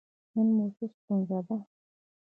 [0.33, 1.57] نن مو څه ستونزه ده؟